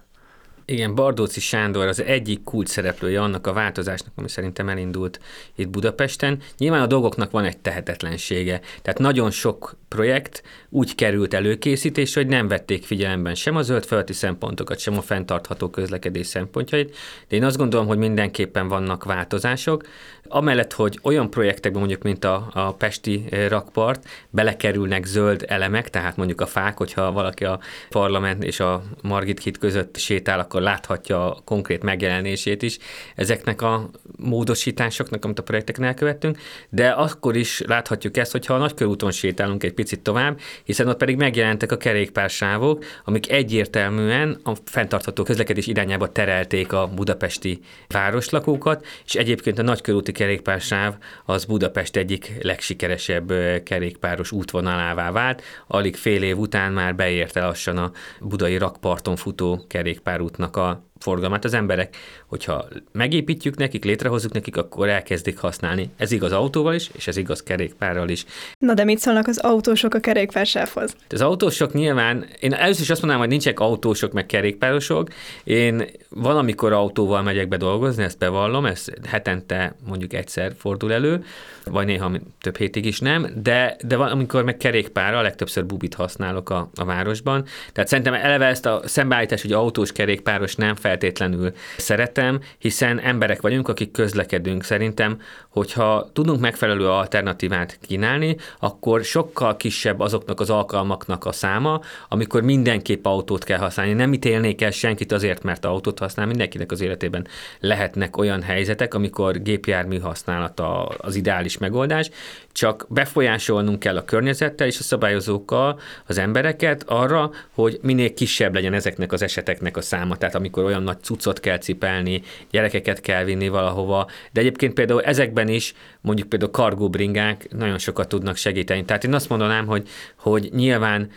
[0.66, 5.20] Igen, Bardóci Sándor az egyik kult szereplője annak a változásnak, ami szerintem elindult
[5.56, 6.40] itt Budapesten.
[6.58, 8.62] Nyilván a dolgoknak van egy tehetetlensége.
[8.82, 14.14] Tehát nagyon sok projekt úgy került előkészítésre, hogy nem vették figyelemben sem a zöld felti
[14.14, 16.96] szempontokat, sem a fenntartható közlekedés szempontjait.
[17.28, 19.84] De én azt gondolom, hogy mindenképpen vannak változások.
[20.28, 26.42] Amellett, hogy olyan projektekben mondjuk, mint a, a Pesti rakpart, belekerülnek zöld elemek, tehát mondjuk
[26.42, 31.42] a fák, hogyha valaki a parlament és a Margit híd között sétál, akkor láthatja a
[31.46, 32.78] konkrét megjelenését is
[33.16, 36.38] ezeknek a módosításoknak, amit a projekteken elkövettünk,
[36.70, 41.16] de akkor is láthatjuk ezt, hogyha a nagykörúton sétálunk egy picit tovább, hiszen ott pedig
[41.16, 49.60] megjelentek a kerékpársávok, amik egyértelműen a fenntartható közlekedés irányába terelték a budapesti városlakókat, és egyébként
[49.60, 55.44] a nagykörúti kerékpársáv az Budapest egyik legsikeresebb kerékpáros útvonalává vált.
[55.68, 61.54] Alig fél év után már beérte lassan a budai rakparton futó kerékpárútnak a forgalmát az
[61.54, 65.90] emberek, hogyha megépítjük nekik, létrehozzuk nekik, akkor elkezdik használni.
[65.98, 68.26] Ez igaz autóval is, és ez igaz kerékpárral is.
[68.58, 70.96] Na de mit szólnak az autósok a kerékpársávhoz?
[71.10, 75.10] Az autósok nyilván, én először is azt mondanám, hogy nincsenek autósok meg kerékpárosok.
[75.44, 81.24] Én van, amikor autóval megyek be dolgozni, ezt bevallom, ez hetente mondjuk egyszer fordul elő,
[81.66, 86.50] vagy néha több hétig is nem, de, de van, amikor meg kerékpárral, legtöbbször bubit használok
[86.50, 87.46] a, a városban.
[87.74, 93.68] Tehát szerintem eleve ezt a szembeállítás, hogy autós kerékpáros nem feltétlenül szeretem, hiszen emberek vagyunk,
[93.68, 94.64] akik közlekedünk.
[94.64, 95.20] Szerintem,
[95.50, 103.06] hogyha tudunk megfelelő alternatívát kínálni, akkor sokkal kisebb azoknak az alkalmaknak a száma, amikor mindenképp
[103.06, 103.94] autót kell használni.
[103.94, 107.28] Nem ítélnék el senkit azért, mert autót használ, mindenkinek az életében
[107.60, 112.10] lehetnek olyan helyzetek, amikor gépjármű használata az ideális megoldás,
[112.52, 118.74] csak befolyásolnunk kell a környezettel és a szabályozókkal az embereket arra, hogy minél kisebb legyen
[118.74, 120.18] ezeknek az eseteknek a száma.
[120.18, 125.48] Tehát amikor olyan nagy cuccot kell cipelni, gyerekeket kell vinni valahova, de egyébként például ezekben
[125.48, 128.86] is mondjuk például kargóbringák nagyon sokat tudnak segíteni.
[128.86, 131.10] Tehát én azt mondanám, hogy, hogy nyilván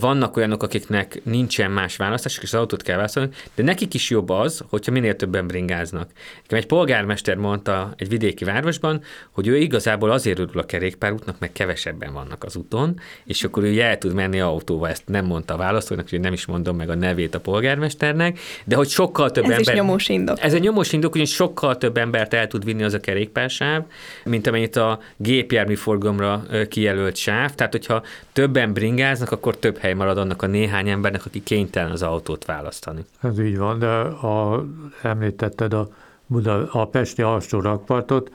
[0.00, 4.28] vannak olyanok, akiknek nincsen más választás, és az autót kell választani, de nekik is jobb
[4.28, 6.10] az, hogyha minél többen bringáznak.
[6.48, 12.12] Egy polgármester mondta egy vidéki városban, hogy ő igazából azért örül a kerékpárútnak, meg kevesebben
[12.12, 14.88] vannak az úton, és akkor ő el tud menni autóval.
[14.88, 18.76] Ezt nem mondta a választónak, hogy nem is mondom meg a nevét a polgármesternek, de
[18.76, 19.68] hogy sokkal több ez ember...
[19.68, 20.42] Ez nyomós indok.
[20.42, 23.82] Ez egy nyomós indok, hogy sokkal több embert el tud vinni az a kerékpársáv,
[24.24, 27.54] mint amennyit a gépjármű forgalomra kijelölt sáv.
[27.54, 32.02] Tehát, hogyha többen bringáznak, akkor több hely marad annak a néhány embernek, aki kénytelen az
[32.02, 33.04] autót választani.
[33.22, 34.64] Ez így van, de a,
[35.02, 35.88] említetted a,
[36.26, 38.30] Buda, a Pesti alsó rakpartot,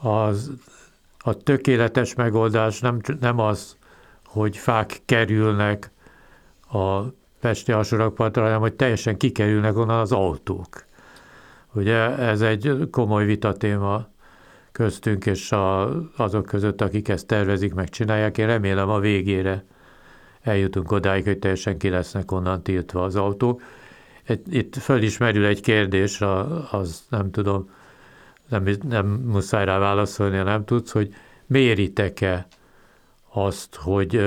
[0.00, 0.52] az,
[1.18, 3.76] a tökéletes megoldás nem, nem az,
[4.24, 5.90] hogy fák kerülnek
[6.70, 7.00] a
[7.40, 10.84] Pesti alsó rakpartra, hanem hogy teljesen kikerülnek onnan az autók.
[11.72, 14.06] Ugye ez egy komoly vitatéma
[14.72, 18.38] köztünk és a, azok között, akik ezt tervezik, megcsinálják.
[18.38, 19.64] Én remélem a végére
[20.42, 23.62] eljutunk odáig, hogy teljesen ki lesznek onnan tiltva az autók.
[24.50, 26.20] Itt fölismerül egy kérdés,
[26.70, 27.70] az nem tudom,
[28.48, 31.14] nem, nem muszáj rá válaszolni, nem tudsz, hogy
[31.46, 32.46] méritek-e
[33.32, 34.20] azt, hogy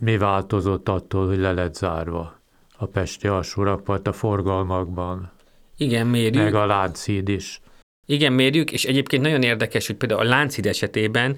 [0.00, 2.40] mi változott attól, hogy le lett zárva
[2.76, 5.32] a Pesti alsórakpart a forgalmakban.
[5.76, 6.42] Igen, mérjük.
[6.42, 7.60] Meg a Lánchíd is.
[8.06, 11.36] Igen, mérjük, és egyébként nagyon érdekes, hogy például a Lánchíd esetében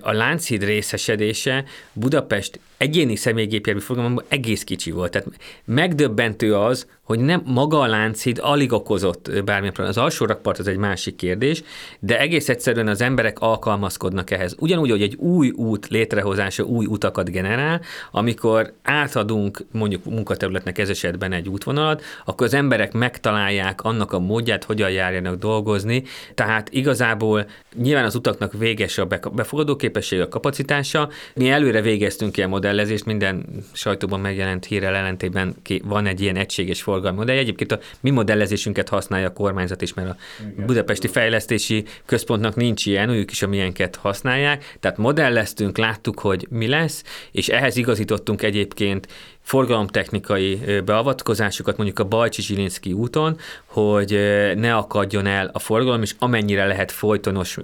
[0.00, 5.10] a Lánchíd részesedése Budapest egyéni személygépjármű forgalomban egész kicsi volt.
[5.10, 5.28] Tehát
[5.64, 9.96] megdöbbentő az, hogy nem maga a Lánchíd alig okozott bármilyen problémát.
[9.96, 11.62] Az alsó rakpart az egy másik kérdés,
[12.00, 14.54] de egész egyszerűen az emberek alkalmazkodnak ehhez.
[14.58, 21.32] Ugyanúgy, hogy egy új út létrehozása új utakat generál, amikor átadunk mondjuk munkaterületnek ez esetben
[21.32, 26.02] egy útvonalat, akkor az emberek megtalálják annak a módját, hogyan járjanak dolgozni.
[26.34, 27.46] Tehát igazából
[27.76, 31.08] nyilván az utaknak véges a befogadó képessége, a kapacitása.
[31.34, 37.18] Mi előre végeztünk ilyen modellezést, minden sajtóban megjelent hírrel ellentében van egy ilyen egységes forgalmi
[37.18, 37.36] modell.
[37.36, 40.16] Egyébként a mi modellezésünket használja a kormányzat is, mert a
[40.52, 40.66] Igen.
[40.66, 44.76] Budapesti Fejlesztési Központnak nincs ilyen, ők is a milyenket használják.
[44.80, 49.08] Tehát modelleztünk, láttuk, hogy mi lesz, és ehhez igazítottunk egyébként
[49.42, 54.10] forgalomtechnikai beavatkozásokat mondjuk a Bajcsi Zsilinszki úton, hogy
[54.56, 57.58] ne akadjon el a forgalom, és amennyire lehet folytonos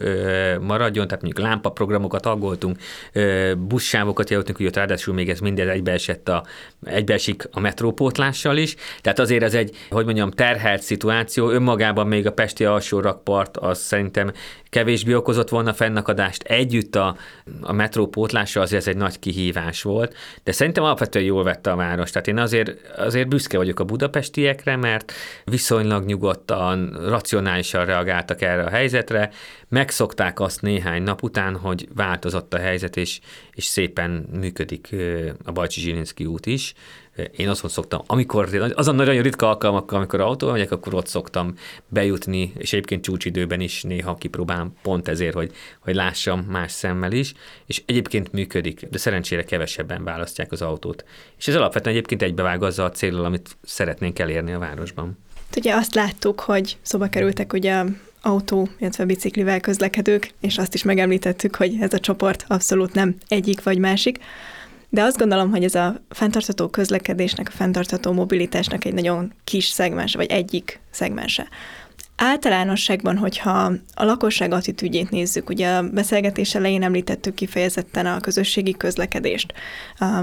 [0.60, 2.78] maradjon, tehát mondjuk lámpaprogramokat aggoltunk,
[3.58, 6.44] buszsávokat jelöltünk, hogy ott ráadásul még ez minden egybeesett a,
[6.84, 12.32] egybeesik a metrópótlással is, tehát azért ez egy, hogy mondjam, terhelt szituáció, önmagában még a
[12.32, 14.32] Pesti alsó rakpart az szerintem
[14.70, 16.42] kevésbé okozott volna fennakadást.
[16.42, 17.16] Együtt a,
[17.60, 21.76] a metró pótlása azért ez egy nagy kihívás volt, de szerintem alapvetően jól vette a
[21.76, 22.10] város.
[22.10, 25.12] Tehát én azért, azért büszke vagyok a budapestiekre, mert
[25.44, 29.30] viszonylag nyugodtan, racionálisan reagáltak erre a helyzetre,
[29.68, 33.20] megszokták azt néhány nap után, hogy változott a helyzet, és,
[33.52, 34.96] és szépen működik
[35.44, 36.74] a Bajcsi Zsilinszki út is.
[37.36, 41.54] Én azon szoktam, amikor, azon nagyon ritka alkalmakkal, amikor autóval megyek, akkor ott szoktam
[41.88, 47.32] bejutni, és egyébként csúcsidőben is néha kipróbálom, pont ezért, hogy, hogy lássam más szemmel is,
[47.66, 51.04] és egyébként működik, de szerencsére kevesebben választják az autót.
[51.38, 55.18] És ez alapvetően egyébként egybevág azzal a célral, amit szeretnénk elérni a városban.
[55.56, 57.84] Ugye azt láttuk, hogy szoba kerültek ugye
[58.22, 63.62] autó, illetve biciklivel közlekedők, és azt is megemlítettük, hogy ez a csoport abszolút nem egyik
[63.62, 64.18] vagy másik.
[64.90, 70.14] De azt gondolom, hogy ez a fenntartható közlekedésnek, a fenntartható mobilitásnak egy nagyon kis szegmens,
[70.14, 71.48] vagy egyik szegmense.
[72.16, 79.52] Általánosságban, hogyha a lakosság attitűdjét nézzük, ugye a beszélgetés elején említettük kifejezetten a közösségi közlekedést,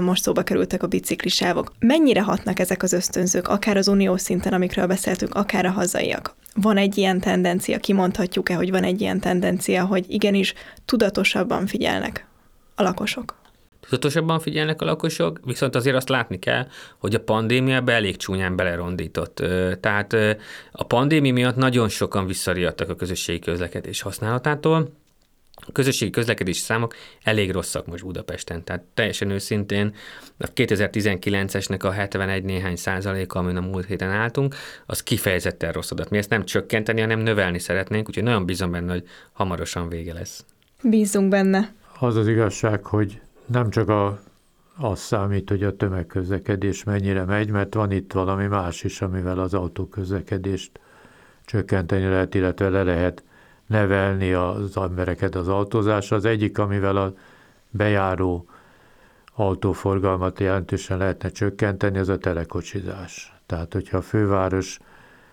[0.00, 1.72] most szóba kerültek a biciklisávok.
[1.78, 6.34] Mennyire hatnak ezek az ösztönzők, akár az uniós szinten, amikről beszéltünk, akár a hazaiak?
[6.54, 12.26] Van egy ilyen tendencia, kimondhatjuk-e, hogy van egy ilyen tendencia, hogy igenis tudatosabban figyelnek
[12.74, 13.44] a lakosok?
[13.88, 16.66] Tudatosabban figyelnek a lakosok, viszont azért azt látni kell,
[16.98, 19.42] hogy a pandémia elég csúnyán belerondított.
[19.80, 20.12] Tehát
[20.72, 24.88] a pandémia miatt nagyon sokan visszariadtak a közösségi közlekedés használatától,
[25.60, 29.94] a közösségi közlekedési számok elég rosszak most Budapesten, tehát teljesen őszintén
[30.38, 34.54] a 2019-esnek a 71 néhány százaléka, amin a múlt héten álltunk,
[34.86, 36.10] az kifejezetten rossz adat.
[36.10, 40.44] Mi ezt nem csökkenteni, hanem növelni szeretnénk, úgyhogy nagyon bízom benne, hogy hamarosan vége lesz.
[40.82, 41.72] Bízunk benne.
[41.98, 44.18] Az az igazság, hogy nem csak a,
[44.76, 49.54] az számít, hogy a tömegközlekedés mennyire megy, mert van itt valami más is, amivel az
[49.54, 50.80] autóközlekedést
[51.44, 53.24] csökkenteni lehet, illetve le lehet
[53.66, 56.16] nevelni az embereket az autózásra.
[56.16, 57.14] Az egyik, amivel a
[57.70, 58.46] bejáró
[59.34, 63.34] autóforgalmat jelentősen lehetne csökkenteni, az a telekocsizás.
[63.46, 64.78] Tehát, hogyha a főváros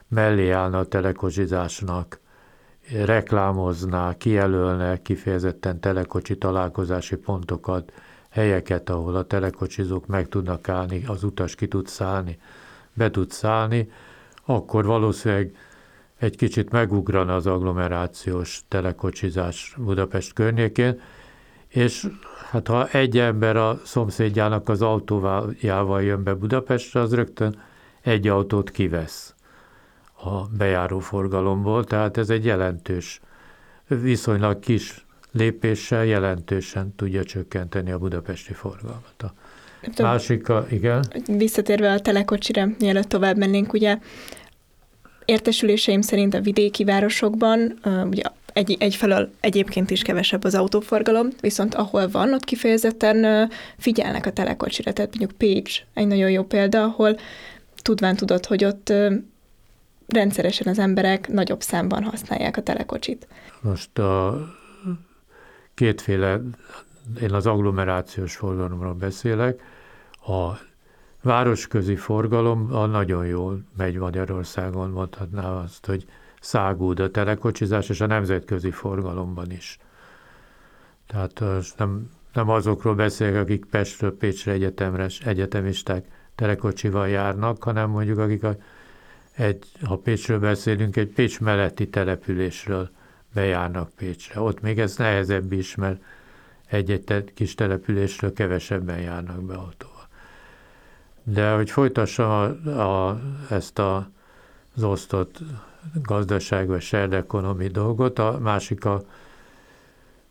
[0.08, 2.20] mellé állna a telekocsizásnak,
[2.92, 7.92] reklámozná, kijelölne kifejezetten telekocsi találkozási pontokat,
[8.30, 12.40] helyeket, ahol a telekocsizók meg tudnak állni, az utas ki tud szállni,
[12.94, 13.92] be tud szállni,
[14.46, 15.56] akkor valószínűleg
[16.18, 21.00] egy kicsit megugrana az agglomerációs telekocsizás Budapest környékén,
[21.68, 22.08] és
[22.52, 27.62] hát ha egy ember a szomszédjának az autójával jön be Budapestre, az rögtön
[28.02, 29.36] egy autót kivesz
[30.24, 33.22] a bejáró forgalomból, tehát ez egy jelentős,
[33.88, 39.24] viszonylag kis lépéssel jelentősen tudja csökkenteni a budapesti forgalmat.
[39.98, 41.04] A másik, a, igen.
[41.28, 43.98] Visszatérve a telekocsira, mielőtt tovább mennénk, ugye
[45.26, 52.08] értesüléseim szerint a vidéki városokban ugye egy, egyfelől egyébként is kevesebb az autóforgalom, viszont ahol
[52.08, 54.94] van, ott kifejezetten figyelnek a telekocsira.
[54.94, 57.18] Tehát mondjuk Pécs egy nagyon jó példa, ahol
[57.82, 58.94] tudván tudod, hogy ott
[60.08, 63.28] rendszeresen az emberek nagyobb számban használják a telekocsit.
[63.62, 64.46] Most a
[65.74, 66.42] kétféle,
[67.22, 69.62] én az agglomerációs forgalomról beszélek,
[70.26, 70.52] a
[71.22, 76.06] városközi forgalom a nagyon jól megy Magyarországon, mondhatná azt, hogy
[76.40, 79.80] szágúd a telekocsizás, és a nemzetközi forgalomban is.
[81.08, 81.44] Tehát
[81.78, 88.56] nem, nem azokról beszélek, akik Pestről Pécsre egyetemre, egyetemisták telekocsival járnak, hanem mondjuk akik a
[89.36, 92.90] egy, ha Pécsről beszélünk, egy Pécs melletti településről
[93.34, 94.42] bejárnak Pécsre.
[94.42, 96.02] Ott még ez nehezebb is, mert
[96.66, 100.08] egy-egy kis településről kevesebben járnak be autóval.
[101.24, 104.10] De hogy folytassam a, a, ezt a,
[104.76, 105.40] az osztott
[105.94, 109.04] gazdaság vagy shared economy dolgot, a másik a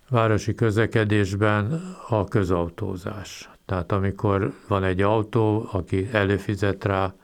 [0.09, 3.51] városi közlekedésben a közautózás.
[3.67, 7.15] Tehát amikor van egy autó, aki előfizet rá,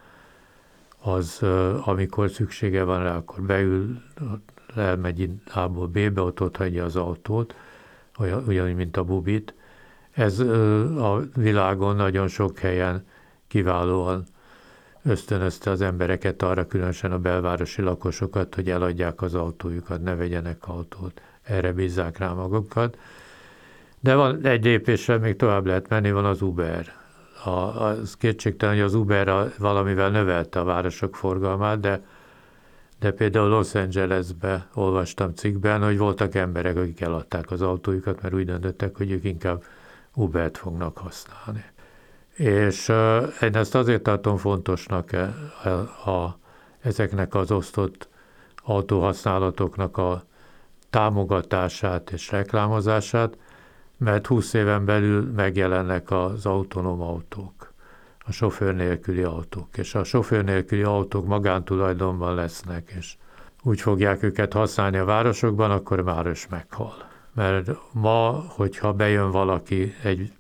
[1.01, 1.43] az
[1.85, 4.03] amikor szüksége van rá, akkor beül,
[4.75, 7.55] elmegy A-ból B-be, ott ott hagyja az autót,
[8.47, 9.55] ugyanúgy, mint a bubit.
[10.11, 10.39] Ez
[10.99, 13.07] a világon nagyon sok helyen
[13.47, 14.25] kiválóan
[15.03, 21.21] ösztönözte az embereket arra, különösen a belvárosi lakosokat, hogy eladják az autójukat, ne vegyenek autót,
[21.43, 22.99] erre bízzák rá magukat.
[24.01, 26.98] De van egy lépésre még tovább lehet menni, van az Uber
[27.45, 32.03] a, az kétségtelen, hogy az Uber a, valamivel növelte a városok forgalmát, de,
[32.99, 38.45] de például Los Angelesbe olvastam cikkben, hogy voltak emberek, akik eladták az autójukat, mert úgy
[38.45, 39.63] döntöttek, hogy ők inkább
[40.15, 41.65] Ubert fognak használni.
[42.35, 42.97] És uh,
[43.41, 46.39] én ezt azért tartom fontosnak a, a, a,
[46.81, 48.09] ezeknek az osztott
[48.57, 50.23] autóhasználatoknak a
[50.91, 53.37] támogatását és reklámozását,
[53.99, 57.73] mert 20 éven belül megjelennek az autonóm autók,
[58.19, 63.17] a sofőr nélküli autók, és a sofőr nélküli autók magántulajdonban lesznek, és
[63.63, 66.95] úgy fogják őket használni a városokban, akkor már is meghal.
[67.35, 70.33] Mert ma, hogyha bejön valaki egy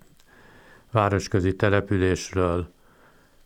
[0.93, 2.69] városközi településről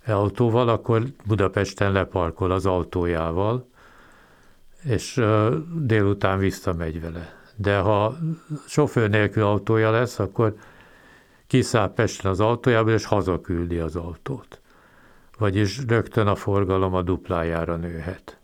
[0.06, 3.68] autóval, akkor Budapesten leparkol az autójával,
[4.82, 5.22] és
[5.74, 7.41] délután visszamegy vele.
[7.62, 8.16] De ha
[8.66, 10.54] sofőr nélkül autója lesz, akkor
[11.46, 14.60] kiszáll Pesten az autójából, és hazaküldi az autót.
[15.38, 18.38] Vagyis rögtön a forgalom a duplájára nőhet.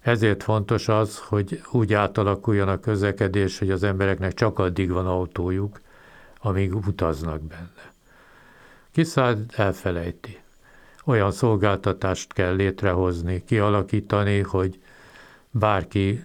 [0.00, 5.80] Ezért fontos az, hogy úgy átalakuljon a közlekedés, hogy az embereknek csak addig van autójuk,
[6.40, 7.92] amíg utaznak benne.
[8.92, 10.38] Kiszáll, elfelejti.
[11.04, 14.80] Olyan szolgáltatást kell létrehozni, kialakítani, hogy
[15.50, 16.24] bárki,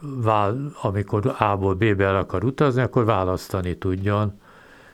[0.00, 4.40] vál, amikor A-ból B-be el akar utazni, akkor választani tudjon,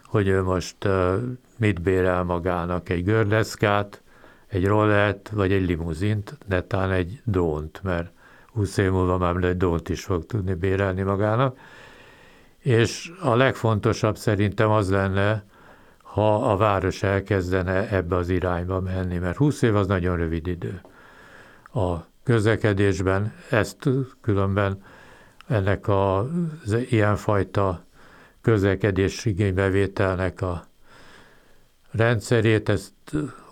[0.05, 0.77] hogy ő most
[1.59, 4.03] mit bérel magának, egy görleszkát,
[4.47, 8.11] egy rollert, vagy egy limuzint, netán egy drónt, mert
[8.53, 11.59] 20 év múlva már egy drónt is fog tudni bérelni magának.
[12.59, 15.45] És a legfontosabb szerintem az lenne,
[16.03, 20.81] ha a város elkezdene ebbe az irányba menni, mert 20 év az nagyon rövid idő.
[21.73, 23.89] A közlekedésben ezt
[24.21, 24.83] különben
[25.47, 27.85] ennek az ilyenfajta
[28.41, 30.65] közlekedés igénybevételnek a
[31.91, 32.93] rendszerét, ezt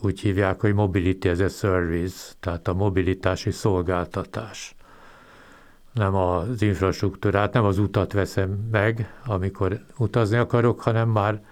[0.01, 4.75] úgy hívják, hogy Mobility as a Service, tehát a mobilitási szolgáltatás.
[5.93, 11.45] Nem az infrastruktúrát, nem az utat veszem meg, amikor utazni akarok, hanem már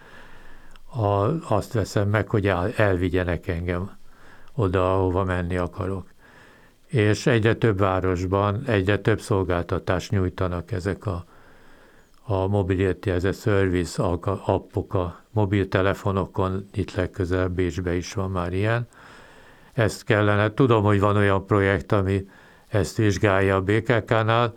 [0.84, 1.06] a,
[1.54, 3.90] azt veszem meg, hogy el, elvigyenek engem
[4.54, 6.11] oda, ahova menni akarok.
[6.92, 11.24] És egyre több városban egyre több szolgáltatást nyújtanak ezek a,
[12.22, 14.02] a Mobility as a Service
[14.44, 18.88] appok a mobiltelefonokon, itt legközelebb Bécsbe is van már ilyen.
[19.72, 22.28] Ezt kellene, tudom, hogy van olyan projekt, ami
[22.68, 24.54] ezt vizsgálja a BKK-nál,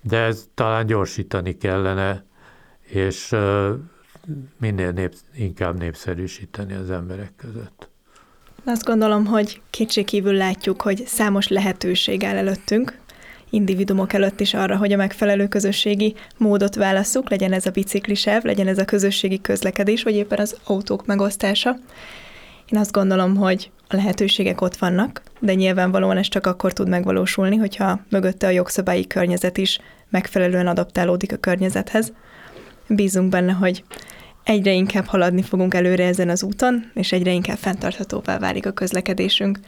[0.00, 2.24] de ez talán gyorsítani kellene,
[2.80, 3.36] és
[4.56, 7.88] minél nép, inkább népszerűsíteni az emberek között.
[8.68, 12.98] Azt gondolom, hogy kétségkívül látjuk, hogy számos lehetőség áll előttünk,
[13.50, 18.66] individumok előtt is arra, hogy a megfelelő közösségi módot válasszuk, legyen ez a biciklisev, legyen
[18.66, 21.76] ez a közösségi közlekedés, vagy éppen az autók megosztása.
[22.72, 27.56] Én azt gondolom, hogy a lehetőségek ott vannak, de nyilvánvalóan ez csak akkor tud megvalósulni,
[27.56, 32.12] hogyha mögötte a jogszabályi környezet is megfelelően adaptálódik a környezethez.
[32.88, 33.84] Bízunk benne, hogy
[34.46, 39.58] egyre inkább haladni fogunk előre ezen az úton, és egyre inkább fenntarthatóvá válik a közlekedésünk.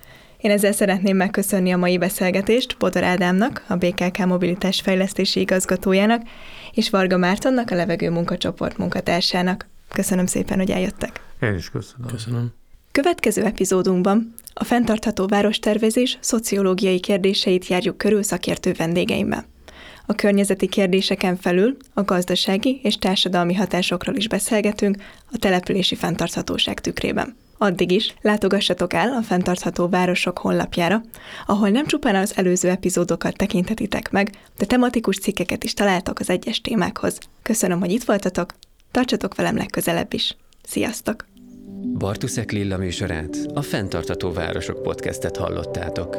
[0.40, 6.22] Én ezzel szeretném megköszönni a mai beszélgetést Bodor Ádámnak, a BKK Mobilitás Fejlesztési Igazgatójának,
[6.72, 9.68] és Varga Mártonnak, a Levegő Munkacsoport munkatársának.
[9.92, 11.20] Köszönöm szépen, hogy eljöttek.
[11.40, 12.06] Én is köszönöm.
[12.06, 12.52] Köszönöm.
[12.92, 19.44] Következő epizódunkban a fenntartható várostervezés szociológiai kérdéseit járjuk körül szakértő vendégeimmel.
[20.10, 24.96] A környezeti kérdéseken felül a gazdasági és társadalmi hatásokról is beszélgetünk
[25.32, 27.36] a települési fenntarthatóság tükrében.
[27.58, 31.02] Addig is látogassatok el a Fentartható Városok honlapjára,
[31.46, 36.60] ahol nem csupán az előző epizódokat tekinthetitek meg, de tematikus cikkeket is találtok az egyes
[36.60, 37.18] témákhoz.
[37.42, 38.54] Köszönöm, hogy itt voltatok,
[38.90, 40.36] tartsatok velem legközelebb is.
[40.62, 41.26] Sziasztok!
[41.98, 46.16] Bartuszek Lilla műsorát, a Fentartató Városok podcastet hallottátok.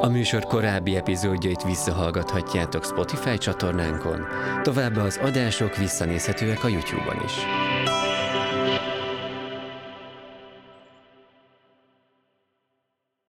[0.00, 4.26] A műsor korábbi epizódjait visszahallgathatjátok Spotify csatornánkon,
[4.62, 7.34] továbbá az adások visszanézhetőek a YouTube-on is.